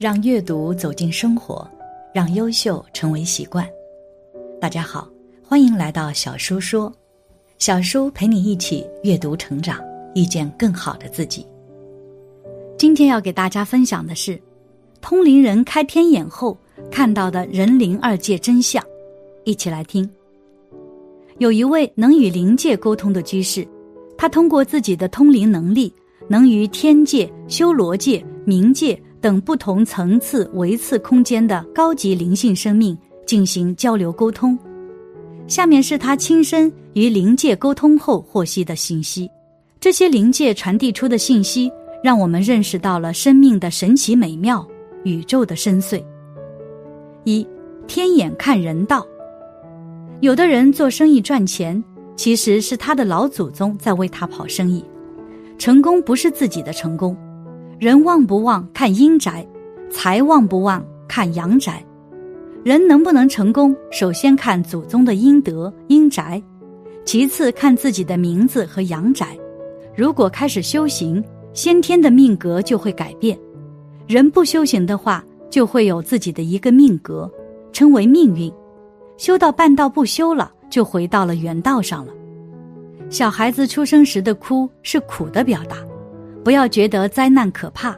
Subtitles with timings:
[0.00, 1.70] 让阅读走进生活，
[2.14, 3.68] 让优秀成为习惯。
[4.58, 5.06] 大家好，
[5.44, 6.90] 欢迎来到小叔说，
[7.58, 9.78] 小叔陪你一起阅读成长，
[10.14, 11.46] 遇见更好的自己。
[12.78, 14.40] 今天要给大家分享的是，
[15.02, 16.56] 通灵人开天眼后
[16.90, 18.82] 看到的人灵二界真相，
[19.44, 20.10] 一起来听。
[21.36, 23.68] 有一位能与灵界沟通的居士，
[24.16, 25.94] 他通过自己的通灵能力，
[26.26, 28.98] 能与天界、修罗界、冥界。
[29.20, 34.58] 等不同层次、维次空间的高级灵性生命进行交流沟通。
[35.46, 39.28] 下面是他亲身与灵界沟通后获悉的信息。
[39.80, 41.70] 这些灵界传递出的信息，
[42.02, 44.66] 让我们认识到了生命的神奇美妙、
[45.04, 46.02] 宇宙的深邃。
[47.24, 47.46] 一
[47.86, 49.06] 天眼看人道。
[50.20, 51.82] 有的人做生意赚钱，
[52.14, 54.84] 其实是他的老祖宗在为他跑生意。
[55.58, 57.16] 成功不是自己的成功。
[57.80, 59.42] 人旺不旺看阴宅，
[59.90, 61.82] 财旺不旺看阳宅。
[62.62, 66.42] 人能不能成功，首先看祖宗的阴德阴宅，
[67.06, 69.28] 其次看自己的名字和阳宅。
[69.96, 73.38] 如果开始修行，先天的命格就会改变。
[74.06, 77.32] 人不修行的话，就会有自己的一个命格，
[77.72, 78.52] 称为命运。
[79.16, 82.12] 修到半道不修了，就回到了原道上了。
[83.08, 85.78] 小孩子出生时的哭是苦的表达。
[86.44, 87.96] 不要觉得灾难可怕，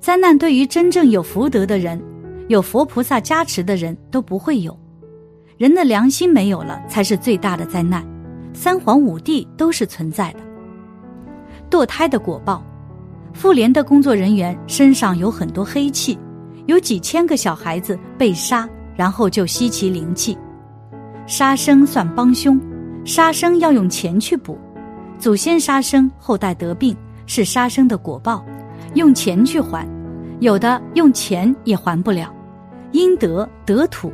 [0.00, 2.00] 灾难对于真正有福德的人、
[2.48, 4.76] 有佛菩萨加持的人都不会有。
[5.56, 8.04] 人的良心没有了，才是最大的灾难。
[8.52, 10.40] 三皇五帝都是存在的。
[11.70, 12.64] 堕胎的果报，
[13.32, 16.18] 妇联的工作人员身上有很多黑气，
[16.66, 20.36] 有几千个小孩子被杀，然后就吸其灵气。
[21.26, 22.60] 杀生算帮凶，
[23.04, 24.58] 杀生要用钱去补，
[25.18, 26.96] 祖先杀生，后代得病。
[27.26, 28.44] 是杀生的果报，
[28.94, 29.86] 用钱去还，
[30.40, 32.32] 有的用钱也还不了。
[32.92, 34.12] 阴德得土，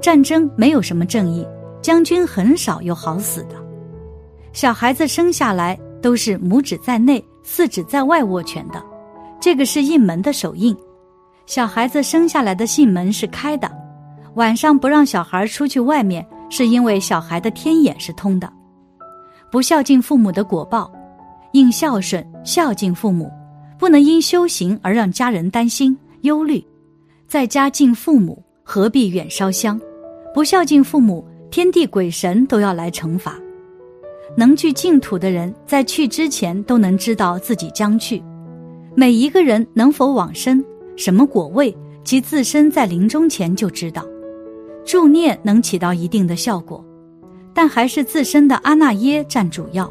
[0.00, 1.46] 战争没有什么正义，
[1.80, 3.54] 将军很少有好死的。
[4.52, 8.82] 小孩子生下来都是拇指在内，四指在外握拳的，
[9.40, 10.76] 这个是印门的手印。
[11.46, 13.70] 小孩子生下来的信门是开的，
[14.34, 18.52] 晚上不让小孩出去外面，是因为小孩的天眼是通的。
[19.50, 20.90] 不孝敬父母的果报。
[21.52, 23.30] 应孝顺孝敬父母，
[23.78, 26.64] 不能因修行而让家人担心忧虑。
[27.26, 29.80] 在家敬父母，何必远烧香？
[30.34, 33.34] 不孝敬父母，天地鬼神都要来惩罚。
[34.36, 38.22] 能去净土的人，在去之前都能知道自己将去。
[38.94, 40.62] 每一个人能否往生，
[40.96, 44.04] 什么果位，其自身在临终前就知道。
[44.84, 46.84] 助念能起到一定的效果，
[47.52, 49.90] 但还是自身的阿那耶占主要。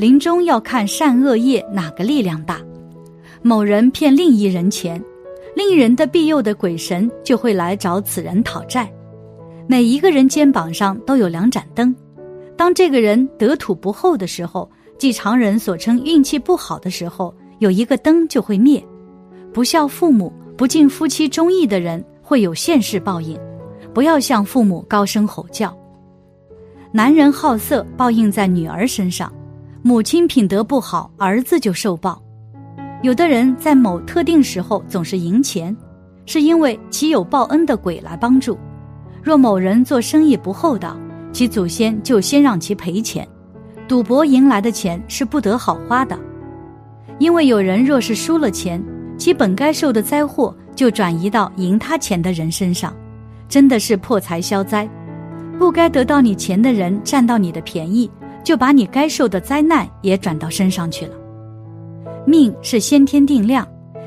[0.00, 2.58] 临终要看善恶业哪个力量大，
[3.42, 4.98] 某人骗另一人钱，
[5.54, 8.90] 另一人的庇佑的鬼神就会来找此人讨债。
[9.66, 11.94] 每一个人肩膀上都有两盏灯，
[12.56, 14.66] 当这个人得土不厚的时候，
[14.96, 18.82] 即常人所称运气不好的时候，有一个灯就会灭。
[19.52, 23.38] 不孝父母、不敬夫妻忠义的人会有现世报应，
[23.92, 25.76] 不要向父母高声吼叫。
[26.90, 29.30] 男人好色，报应在女儿身上。
[29.82, 32.22] 母亲品德不好，儿子就受报。
[33.02, 35.74] 有的人在某特定时候总是赢钱，
[36.26, 38.58] 是因为其有报恩的鬼来帮助。
[39.22, 40.98] 若某人做生意不厚道，
[41.32, 43.26] 其祖先就先让其赔钱。
[43.88, 46.18] 赌博赢来的钱是不得好花的，
[47.18, 48.82] 因为有人若是输了钱，
[49.16, 52.94] 其本该受的灾祸就转移到赢他钱的人身上，
[53.48, 54.86] 真的是破财消灾。
[55.58, 58.10] 不该得到你钱的人占到你的便宜。
[58.42, 61.14] 就把你该受的灾难也转到身上去了。
[62.26, 63.66] 命是先天定量，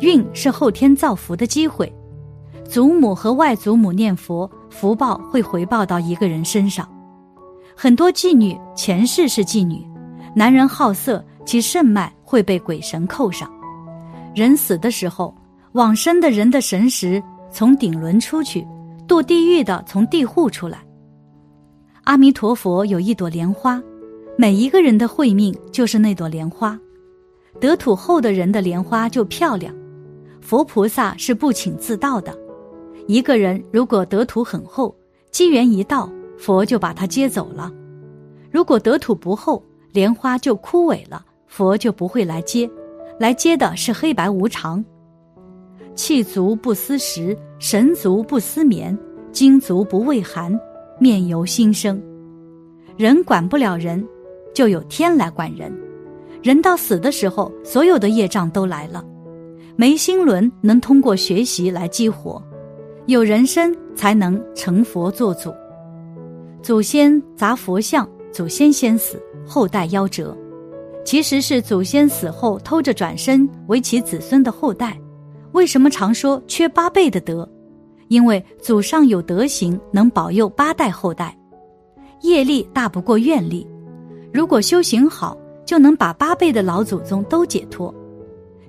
[0.00, 1.92] 运是后天造福的机会。
[2.68, 6.88] 祖母和外祖母念佛，福报会回报到一个人身上。
[7.76, 9.86] 很多妓女前世是妓女，
[10.34, 13.50] 男人好色，其肾脉会被鬼神扣上。
[14.34, 15.34] 人死的时候，
[15.72, 18.66] 往生的人的神识从顶轮出去，
[19.06, 20.78] 堕地狱的从地户出来。
[22.04, 23.82] 阿弥陀佛有一朵莲花。
[24.36, 26.78] 每一个人的慧命就是那朵莲花，
[27.60, 29.72] 得土后的人的莲花就漂亮。
[30.40, 32.36] 佛菩萨是不请自到的，
[33.06, 34.92] 一个人如果得土很厚，
[35.30, 37.70] 机缘一到，佛就把他接走了；
[38.50, 42.68] 如果得土不厚，莲花就枯萎了，佛就不会来接，
[43.20, 44.84] 来接的是黑白无常。
[45.94, 48.98] 气足不思食，神足不思眠，
[49.30, 50.52] 精足不畏寒，
[50.98, 52.02] 面由心生。
[52.96, 54.04] 人管不了人。
[54.54, 55.70] 就有天来管人，
[56.42, 59.04] 人到死的时候，所有的业障都来了。
[59.76, 62.40] 眉心轮能通过学习来激活，
[63.06, 65.52] 有人生才能成佛做祖。
[66.62, 70.34] 祖先砸佛像，祖先先死，后代夭折，
[71.04, 74.96] 其实是祖先死后偷着转身为其子孙的后代。
[75.52, 77.48] 为什么常说缺八倍的德？
[78.08, 81.36] 因为祖上有德行，能保佑八代后代。
[82.22, 83.66] 业力大不过愿力，
[84.34, 87.94] 如果修行好，就能把八辈的老祖宗都解脱。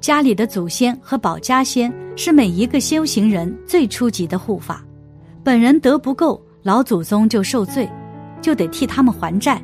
[0.00, 4.82] 家里的祖先和保家仙是每一个修行人最初级的护法，
[5.44, 6.42] 本人德不够。
[6.62, 7.88] 老祖宗就受罪，
[8.40, 9.62] 就得替他们还债。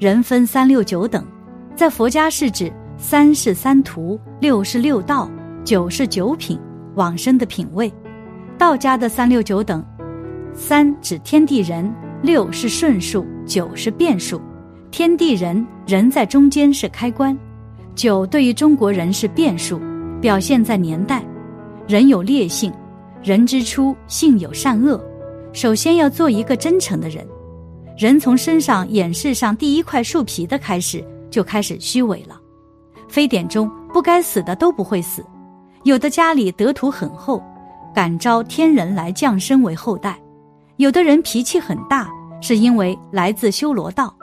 [0.00, 1.24] 人分三六九等，
[1.76, 5.30] 在佛家是指三是三途，六是六道，
[5.64, 6.58] 九是九品
[6.94, 7.92] 往生的品位。
[8.56, 9.84] 道家的三六九等，
[10.52, 11.92] 三指天地人，
[12.22, 14.40] 六是顺数，九是变数。
[14.90, 17.36] 天地人，人在中间是开关；
[17.94, 19.80] 九对于中国人是变数，
[20.20, 21.22] 表现在年代。
[21.86, 22.72] 人有劣性，
[23.22, 25.02] 人之初性有善恶。
[25.52, 27.26] 首先要做一个真诚的人，
[27.96, 32.38] 人从身上掩饰上第一块树皮的开始，就开始虚伪了。
[33.08, 35.24] 非典中不该死的都不会死，
[35.84, 37.42] 有的家里德土很厚，
[37.94, 40.12] 感召天人来降生为后代；
[40.76, 42.08] 有的人脾气很大，
[42.42, 44.14] 是因为来自修罗道，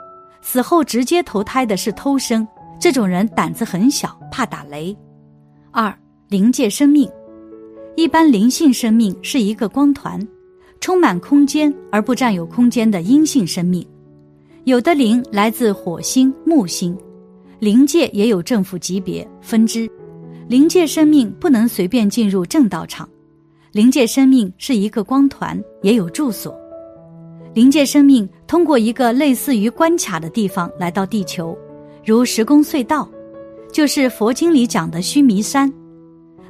[0.48, 2.46] 死后直接投胎的是偷生，
[2.78, 4.96] 这种人胆子很小，怕打雷。
[5.72, 5.92] 二
[6.28, 7.10] 灵界生命，
[7.96, 10.24] 一般灵性生命是一个光团。
[10.80, 13.84] 充满空间而不占有空间的阴性生命，
[14.62, 16.96] 有的灵来自火星、木星，
[17.58, 19.90] 灵界也有政府级别分支。
[20.46, 23.08] 灵界生命不能随便进入正道场，
[23.72, 26.56] 灵界生命是一个光团，也有住所。
[27.56, 31.56] 灵界生命通过一个类似于关卡的地方来到地球，
[32.04, 33.08] 如时空隧道，
[33.72, 35.72] 就是佛经里讲的须弥山。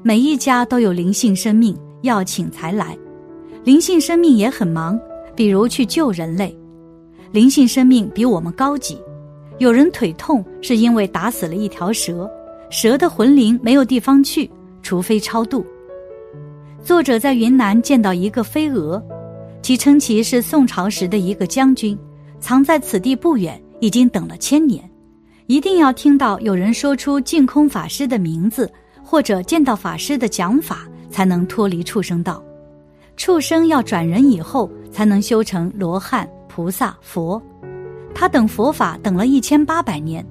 [0.03, 2.99] 每一家都有灵性生命，要请才来。
[3.63, 4.99] 灵性生命也很忙，
[5.37, 6.53] 比如去救人类。
[7.31, 9.01] 灵性生命比我们高级。
[9.59, 12.29] 有人腿痛是因为打死了一条蛇，
[12.69, 14.51] 蛇的魂灵没有地方去，
[14.83, 15.65] 除非超度。
[16.83, 19.01] 作者在云南见到一个飞蛾，
[19.67, 21.99] 其称其是宋朝时的一个将军，
[22.39, 24.89] 藏在此地不远，已经等了千年。
[25.49, 28.73] 一定要听到有人说出净空法师的名字，
[29.03, 32.41] 或者见到法师的讲法，才能脱离畜生道。
[33.17, 37.43] 畜生要转人以后，才能修成罗汉、菩萨、佛。
[38.15, 40.25] 他等佛法等了一千八百年。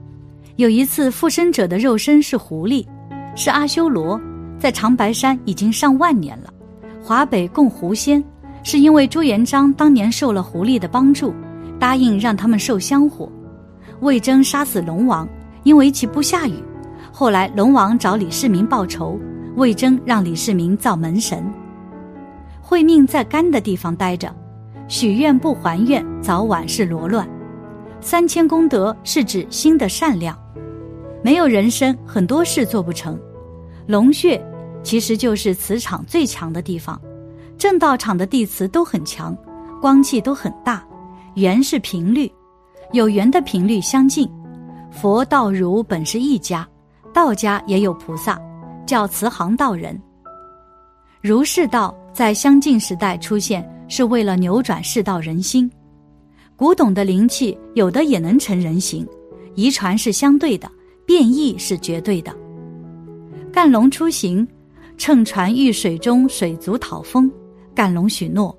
[0.55, 2.87] 有一次附身者的肉身是狐狸，
[3.35, 4.17] 是阿修罗，
[4.57, 6.53] 在长白山已经上万年了。
[7.03, 8.23] 华北供狐仙，
[8.65, 11.31] 是因为朱元璋当年受了狐狸的帮助，
[11.79, 13.31] 答应让他们受香火。
[13.99, 15.29] 魏征杀死龙王，
[15.61, 16.55] 因为其不下雨。
[17.11, 19.19] 后来龙王找李世民报仇，
[19.55, 21.45] 魏征让李世民造门神。
[22.59, 24.35] 会命在干的地方待着，
[24.87, 27.29] 许愿不还愿，早晚是罗乱。
[28.01, 30.35] 三千功德是指心的善良，
[31.23, 33.15] 没有人生，很多事做不成。
[33.85, 34.43] 龙穴
[34.81, 36.99] 其实就是磁场最强的地方，
[37.57, 39.35] 正道场的地磁都很强，
[39.81, 40.85] 光气都很大。
[41.35, 42.31] 缘是频率，
[42.93, 44.29] 有缘的频率相近。
[44.91, 46.67] 佛道儒本是一家，
[47.13, 48.39] 道家也有菩萨，
[48.85, 50.01] 叫慈航道人。
[51.21, 51.95] 儒释道。
[52.15, 55.69] 在相近时代出现，是为了扭转世道人心。
[56.55, 59.05] 古董的灵气有的也能成人形，
[59.53, 60.71] 遗传是相对的，
[61.05, 62.33] 变异是绝对的。
[63.51, 64.47] 干龙出行，
[64.97, 67.29] 乘船遇水中水族讨风，
[67.75, 68.57] 干龙许诺。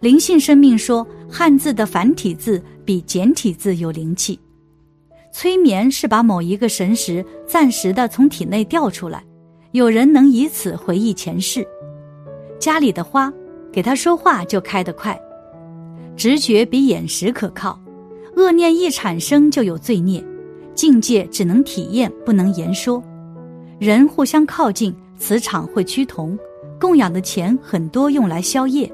[0.00, 4.38] 灵性生命说，汉字的繁体字比简体字有灵气。
[5.32, 9.24] 催眠是把某一个神识暂时的从体内调出来，
[9.72, 11.66] 有人能以此回忆前世。
[12.60, 13.32] 家里的花，
[13.72, 15.20] 给他说话就开得快，
[16.16, 17.78] 直觉比眼识可靠。
[18.36, 20.24] 恶念一产生就有罪孽，
[20.74, 23.02] 境界只能体验，不能言说。
[23.78, 26.38] 人互相靠近，磁场会趋同。
[26.80, 28.90] 供养的钱很多用来消业，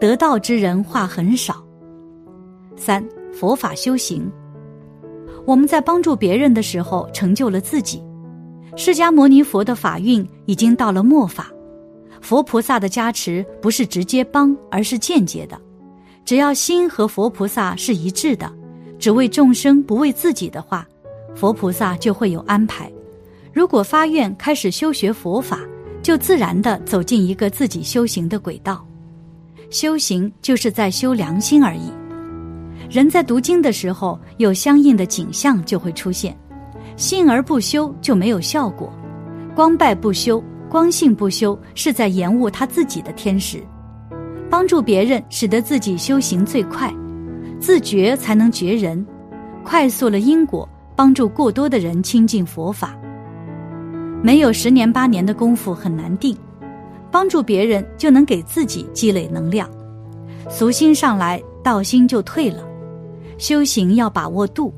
[0.00, 1.64] 得道之人话很少。
[2.76, 4.30] 三佛法修行，
[5.46, 8.02] 我们在帮助别人的时候成就了自己。
[8.76, 11.50] 释迦牟尼佛的法运已经到了末法。
[12.20, 15.60] 佛菩萨的加持不是直接帮，而是间接的。
[16.24, 18.50] 只要心和佛菩萨是一致的，
[18.98, 20.88] 只为众生不为自己的话，
[21.34, 22.90] 佛菩萨就会有安排。
[23.52, 25.60] 如果发愿开始修学佛法，
[26.04, 28.86] 就自然的走进一个自己修行的轨道。
[29.70, 31.90] 修行就是在修良心而已。
[32.90, 36.36] 人在读经的时候，有相应的景象就会出现。
[36.96, 38.92] 信而不修就没有效果。
[39.54, 43.64] 光拜不修，光信不修，是在延误他自己的天时。
[44.50, 46.90] 帮助别人，使得自己修行最快；
[47.58, 49.04] 自觉才能觉人，
[49.64, 52.94] 快速了因果，帮助过多的人亲近佛法。
[54.24, 56.34] 没有十年八年的功夫很难定，
[57.10, 59.68] 帮助别人就能给自己积累能量。
[60.48, 62.66] 俗心上来，道心就退了。
[63.36, 64.72] 修行要把握度，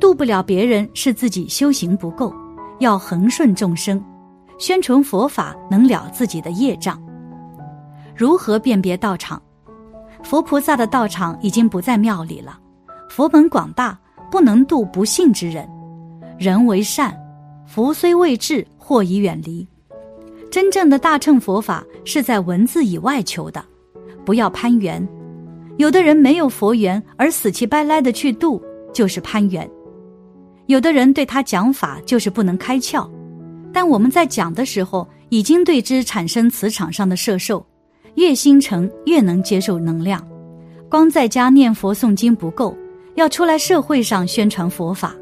[0.00, 2.32] 度不了别人是自己修行不够，
[2.78, 4.02] 要恒顺众生，
[4.56, 6.98] 宣传佛法能了自己的业障。
[8.16, 9.42] 如何辨别道场？
[10.22, 12.58] 佛菩萨的道场已经不在庙里了。
[13.10, 13.98] 佛门广大，
[14.30, 15.68] 不能度不信之人。
[16.38, 17.14] 人为善，
[17.72, 19.64] 福虽未至，祸已远离。
[20.50, 23.64] 真正的大乘佛法是在文字以外求的，
[24.24, 25.08] 不要攀缘。
[25.76, 28.60] 有的人没有佛缘而死乞白赖的去度，
[28.92, 29.70] 就是攀缘。
[30.66, 33.08] 有的人对他讲法就是不能开窍，
[33.72, 37.64] 但我们在讲的时候已经对之产生磁场上的摄受。
[38.16, 40.20] 越心诚，越能接受能量。
[40.88, 42.76] 光在家念佛诵经不够，
[43.14, 45.14] 要出来社会上宣传佛法。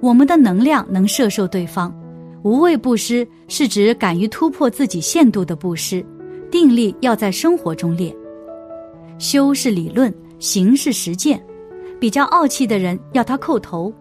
[0.00, 1.94] 我们的能量能摄受对方。
[2.42, 6.04] 无畏布施是指敢于突破自己限度的布施。
[6.50, 8.12] 定力要在生活中练。
[9.18, 11.40] 修是理论，行是实践。
[12.00, 13.92] 比较傲气的人要他叩头。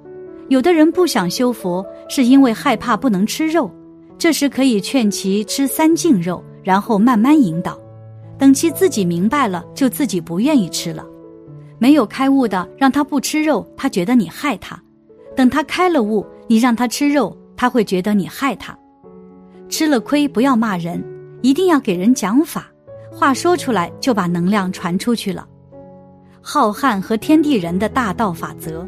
[0.47, 3.69] 有的人不想修佛，是因为害怕不能吃肉。
[4.17, 7.79] 这时可以劝其吃三净肉，然后慢慢引导。
[8.37, 11.05] 等其自己明白了，就自己不愿意吃了。
[11.77, 14.75] 没有开悟的，让他不吃肉，他觉得你害他；
[15.39, 18.77] 等他开了悟，你让他吃肉，他会觉得你害他。
[19.69, 21.01] 吃了亏不要骂人，
[21.41, 22.69] 一定要给人讲法，
[23.10, 25.48] 话说出来就把能量传出去了。
[26.41, 28.86] 浩瀚和天地人的大道法则，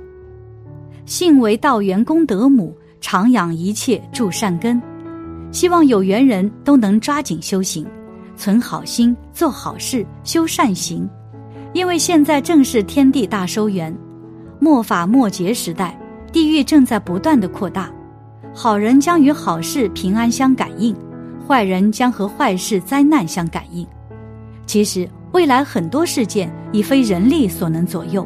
[1.06, 4.82] 信为道源功德母，常养一切助善根。
[5.54, 7.88] 希望有缘人都能抓紧修行。
[8.36, 11.10] 存好心，做好事，修善行，
[11.72, 13.98] 因为现在正是天地大收圆，
[14.60, 15.98] 末法末劫时代，
[16.32, 17.92] 地狱正在不断的扩大，
[18.54, 20.96] 好人将与好事平安相感应，
[21.48, 23.86] 坏人将和坏事灾难相感应。
[24.66, 28.26] 其实未来很多事件已非人力所能左右，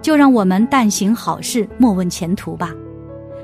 [0.00, 2.72] 就让我们但行好事，莫问前途吧。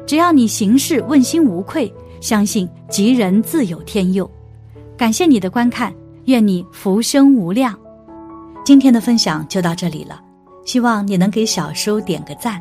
[0.07, 4.31] 只要你行事问心无愧，相信吉人自有天佑。
[4.97, 5.93] 感谢你的观看，
[6.27, 7.77] 愿你福生无量。
[8.65, 10.21] 今天的分享就到这里了，
[10.65, 12.61] 希望你能给小叔点个赞，